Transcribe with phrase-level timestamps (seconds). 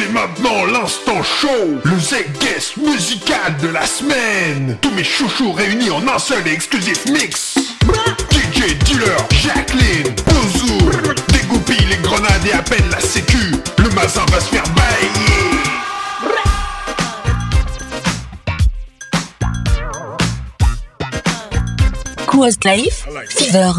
[0.00, 1.48] C'est maintenant l'instant show
[1.84, 4.78] Le Z-Guest musical de la semaine.
[4.80, 7.58] Tous mes chouchous réunis en un seul et exclusif mix.
[8.30, 10.90] DJ Dealer, Jacqueline, Bouzou
[11.32, 13.52] Dégoupille les grenades et appelle la sécu.
[13.78, 15.60] Le mazin va se faire bailler
[22.30, 23.06] Quest Life,
[23.36, 23.72] Fever.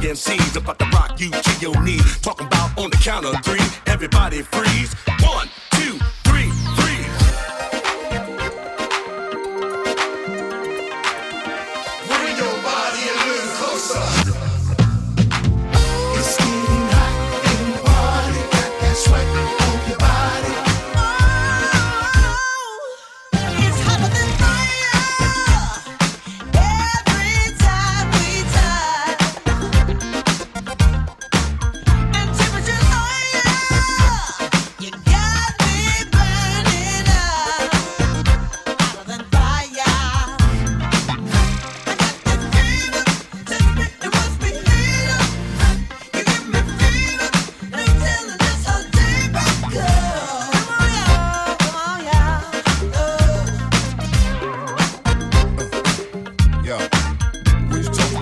[0.00, 2.20] MCs about to rock you to your knees.
[2.20, 3.60] Talking about on the count of three.
[3.86, 4.94] Everybody freeze.
[5.22, 5.48] One,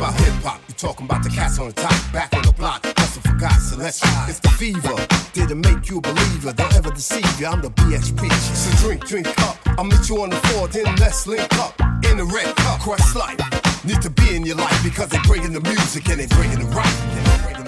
[0.03, 2.85] about hip hop, you talking about the cats on the top, back on the block.
[2.99, 4.11] Hustle for God, celestial.
[4.27, 4.97] It's the fever.
[5.33, 6.53] Did it make you a believer?
[6.53, 7.47] Don't ever deceive you.
[7.47, 8.29] I'm the BXP.
[8.33, 9.57] So drink, drink up.
[9.79, 11.81] I'll meet you on the floor, then let's link up.
[12.11, 13.39] In the red cup, Quest Life.
[13.85, 16.75] Need to be in your life because they're bringing the music and they're bringing the
[16.75, 17.62] rock.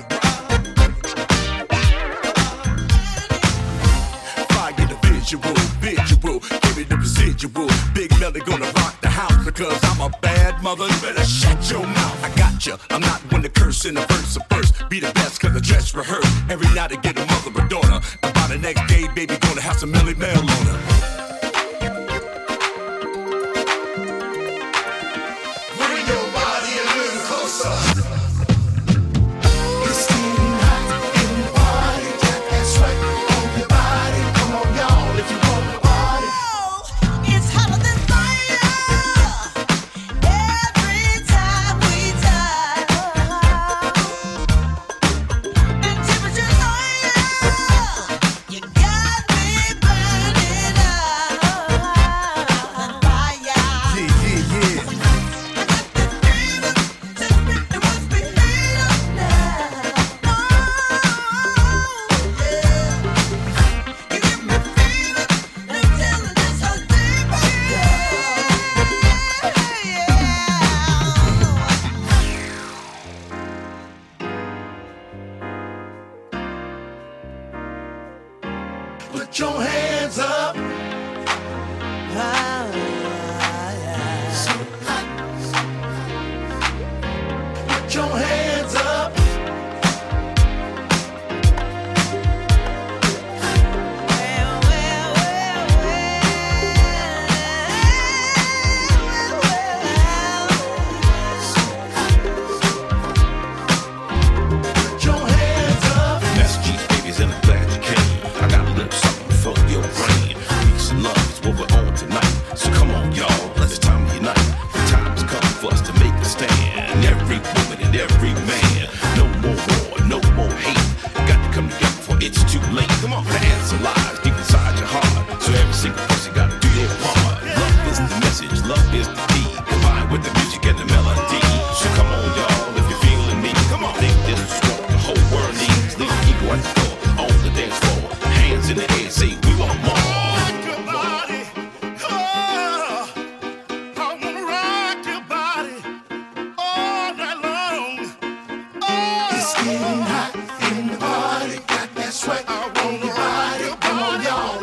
[5.34, 7.68] Visual, visual, give me the residual.
[7.92, 10.84] Big Melly gonna rock the house because I'm a bad mother.
[10.84, 12.24] You better shut your mouth.
[12.24, 12.76] I got you.
[12.90, 14.88] I'm not one to curse in the verse of first.
[14.88, 16.30] Be the best cause I dress rehearse.
[16.48, 18.00] Every night I get a mother or daughter.
[18.22, 21.23] And by the next day, baby, gonna have some Melle Mel on her.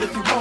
[0.03, 0.40] if you want.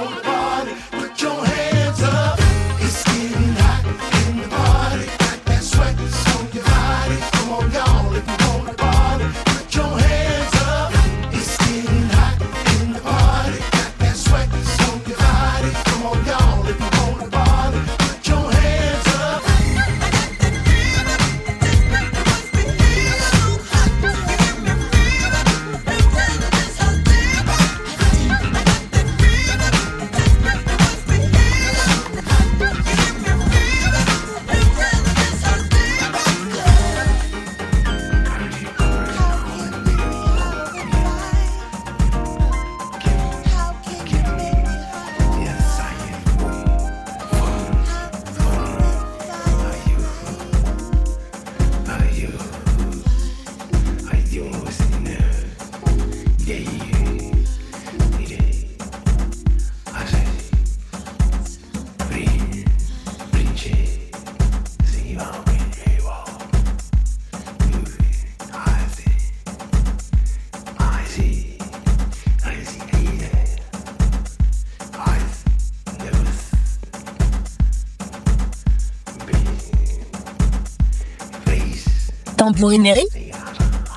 [82.51, 83.07] Tambourinerie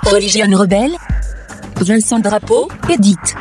[0.04, 0.94] Religion rebelle
[1.80, 3.34] Vincent Drapeau, Edith.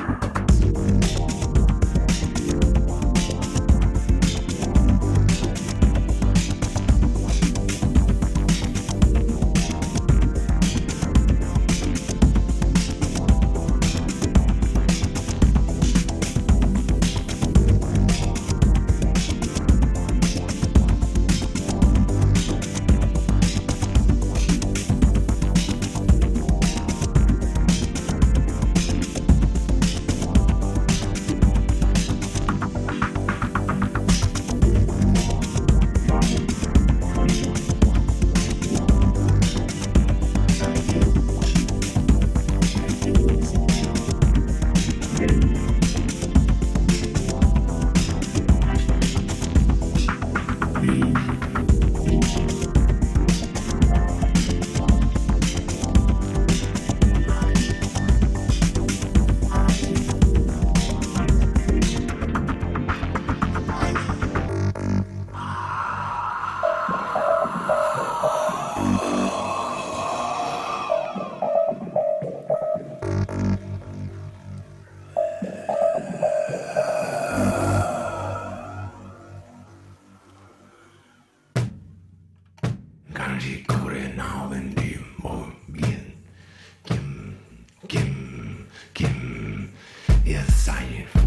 [90.63, 91.23] Seid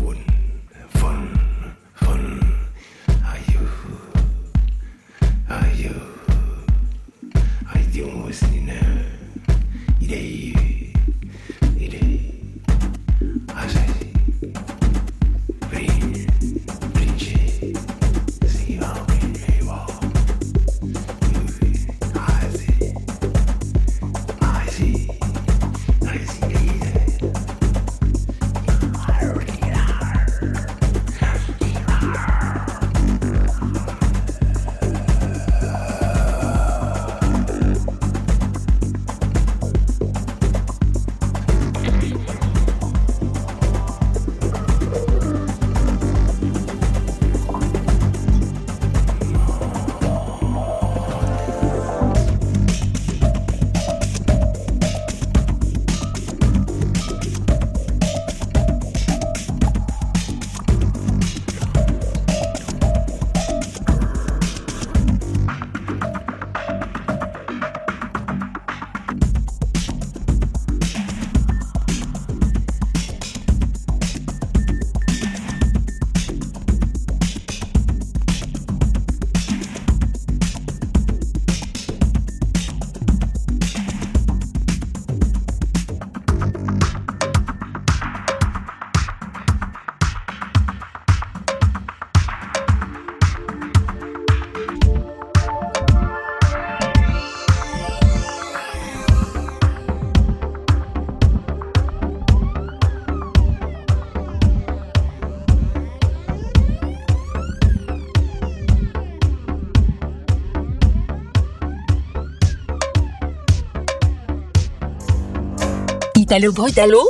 [116.27, 117.09] Italo Brutalo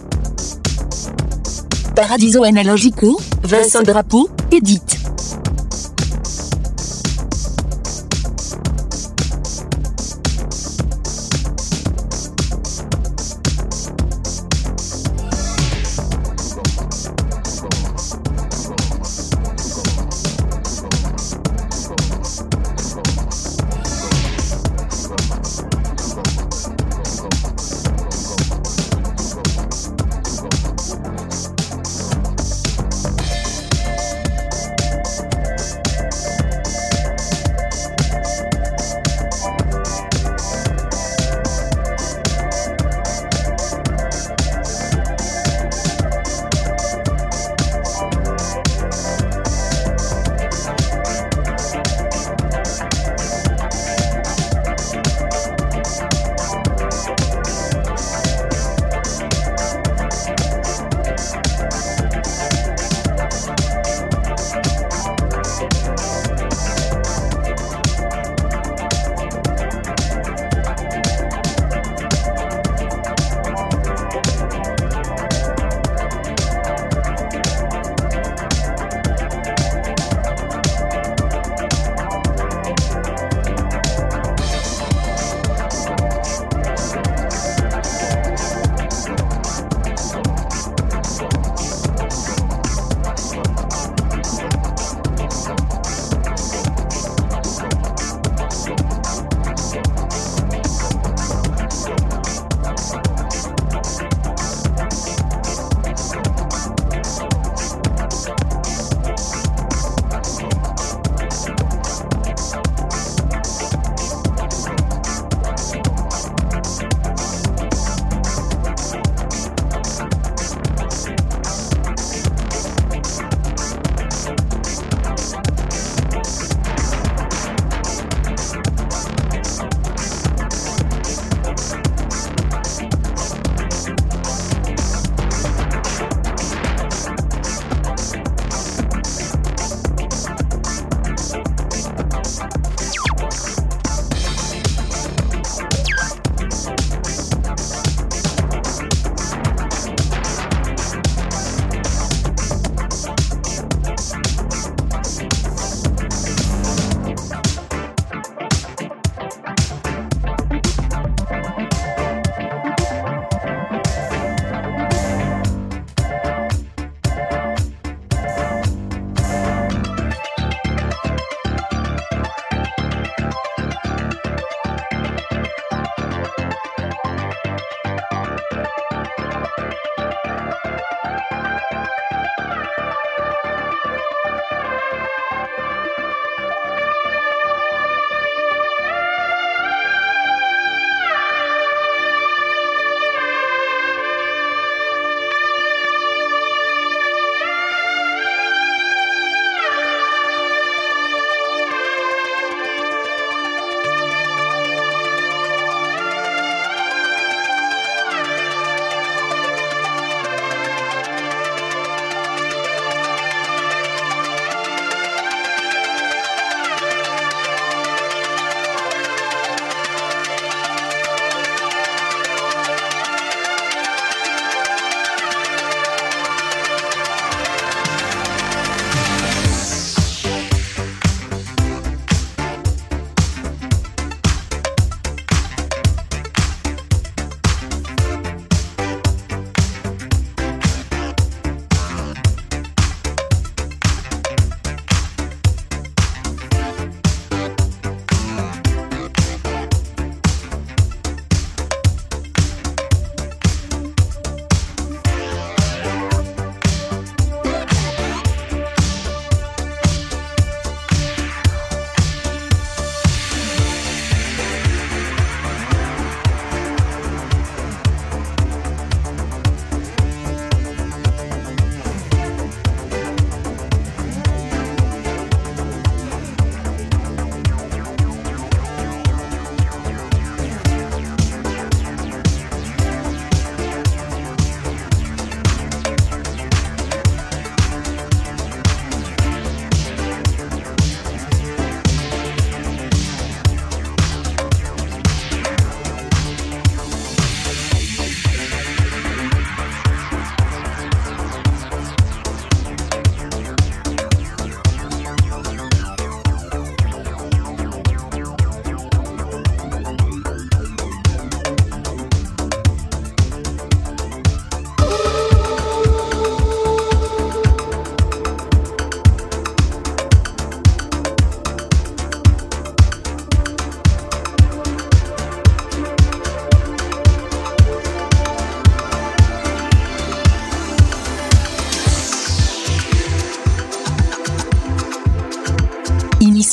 [1.94, 4.95] Paradiso Analogico, Vincent Drapeau, Edith.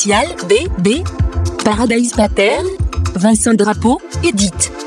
[0.05, 1.01] B B.
[1.63, 2.61] Paradise Pater
[3.15, 4.82] Vincent Drapeau Edith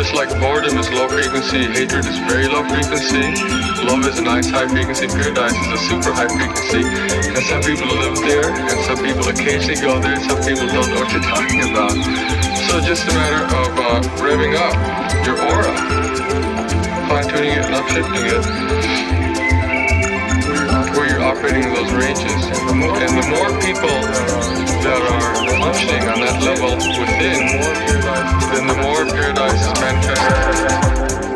[0.00, 3.20] just like boredom is low frequency, hatred is very low frequency,
[3.84, 6.80] love is a nice high frequency, paradise is a super high frequency.
[7.36, 10.88] And some people live there, and some people occasionally go there, and some people don't
[10.88, 11.92] know what you're talking about.
[12.64, 14.72] So just a matter of uh, revving up
[15.28, 15.68] your aura,
[17.04, 18.44] fine tuning it and upshifting it
[20.96, 22.40] where you're operating in those ranges.
[22.72, 27.46] And the more people that are functioning on that level within,
[28.52, 31.29] then the more paradise is manifesting.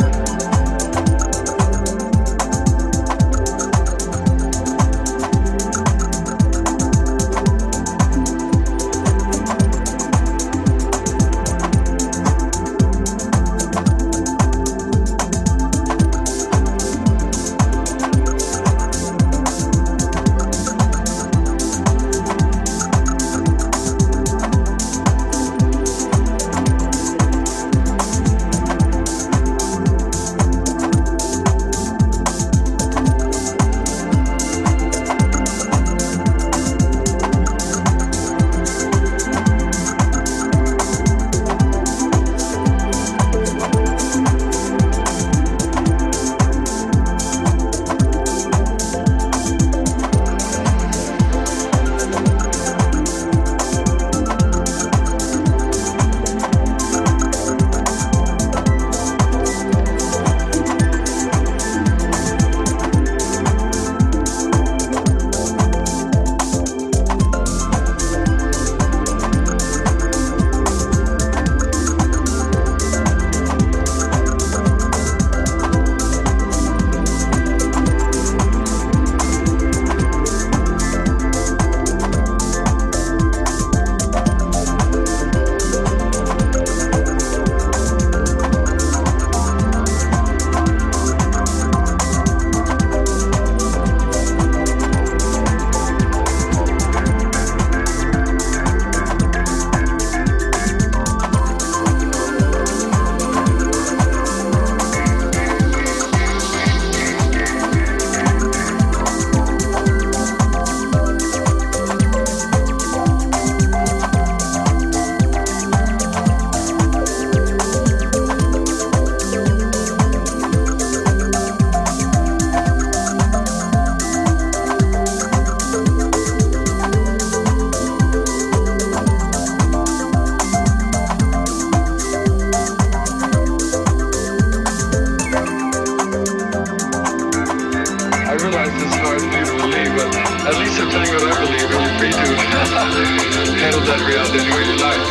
[138.34, 141.30] I realize it's hard for you to believe, but at least I'm telling you what
[141.30, 142.26] I believe, and you're free to
[143.62, 145.02] handle that reality any way you like.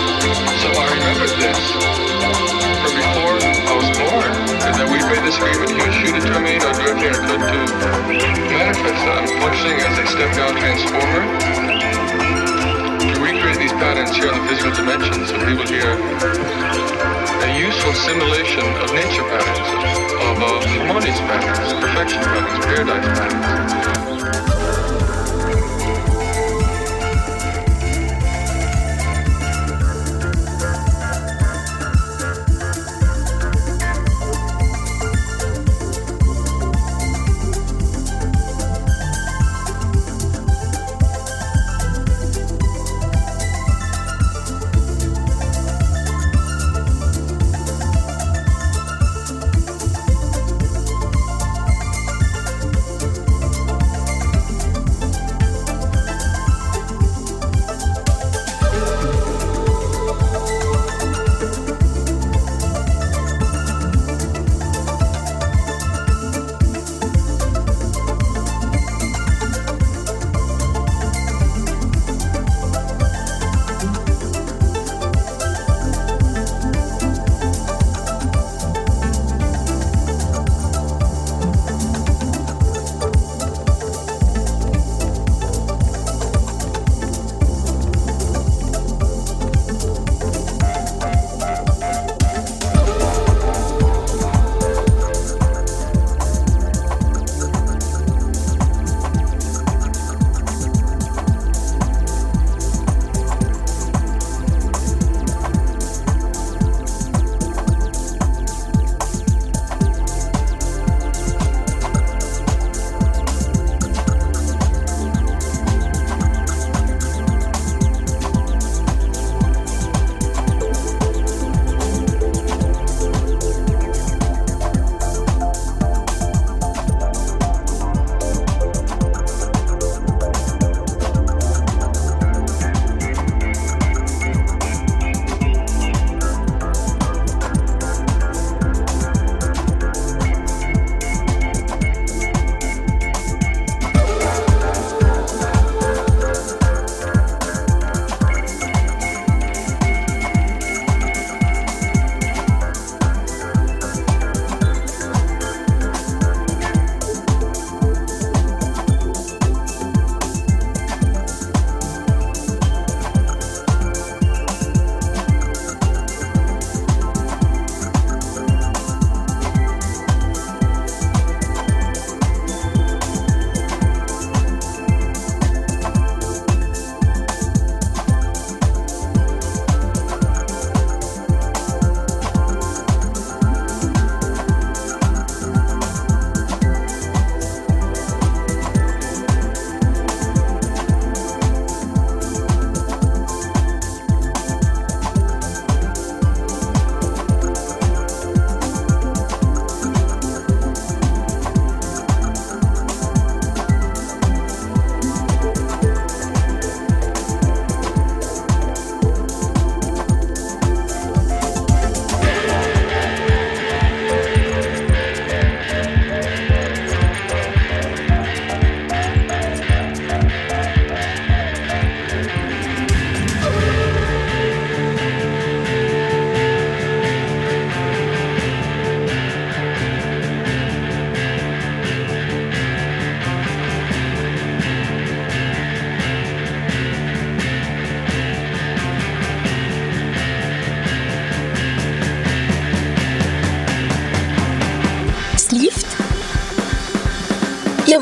[0.60, 1.62] So I remember this.
[2.84, 4.28] from before I was born,
[4.68, 7.40] and then we disagreement, he would shoot it to me, I'd do everything I could
[7.48, 9.16] to manifest that.
[9.16, 11.24] I'm functioning as a step-down transformer
[13.08, 18.68] to recreate these patterns here in the physical dimension so people hear a useful simulation
[18.84, 24.03] of nature patterns, of uh, harmonious patterns, perfection patterns, paradise patterns.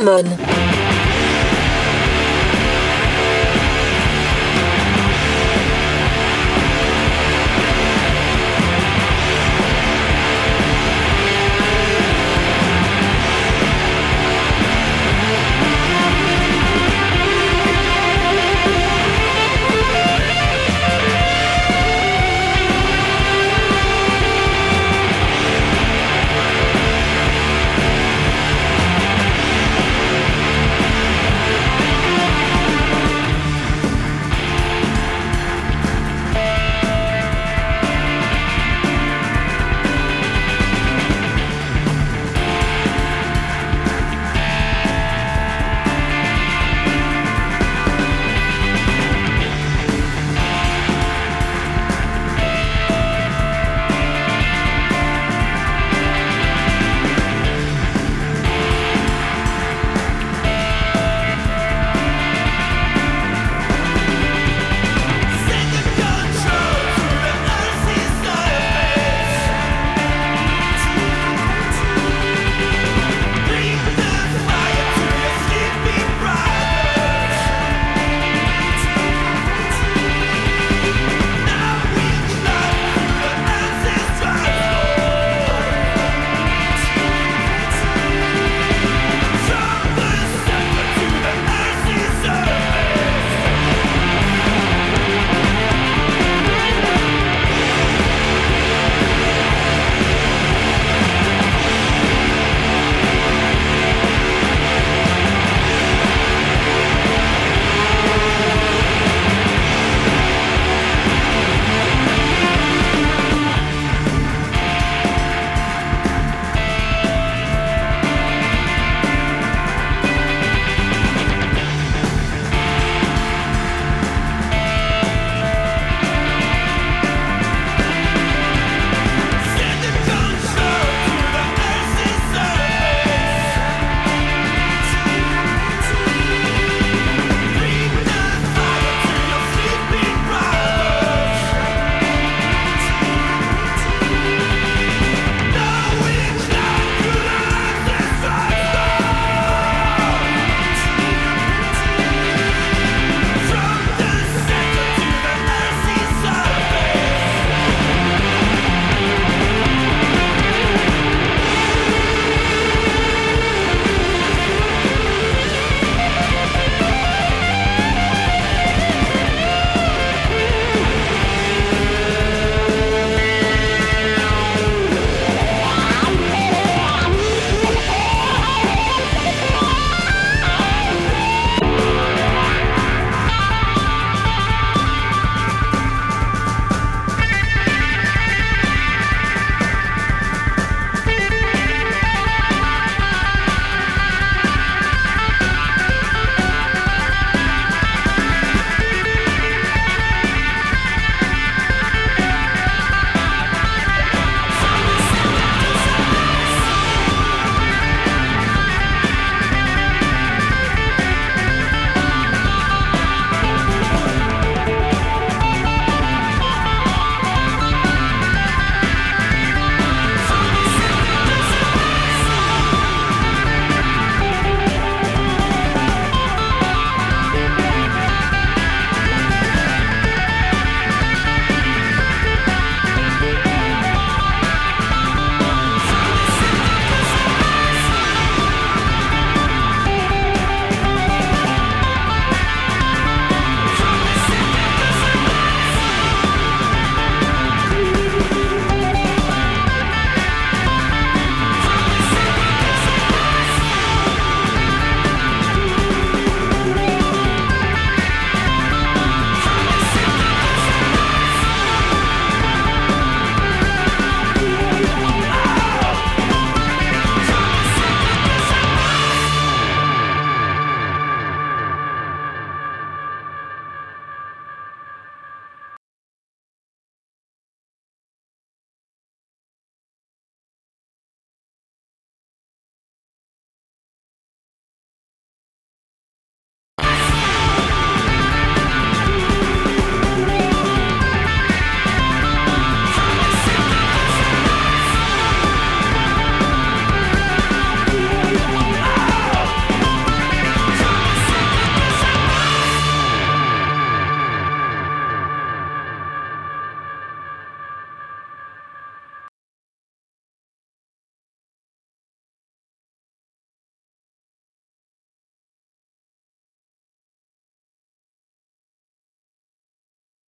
[0.02, 0.51] Mormone.